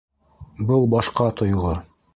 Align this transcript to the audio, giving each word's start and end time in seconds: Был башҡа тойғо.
Был 0.71 0.89
башҡа 0.95 1.31
тойғо. 1.43 1.79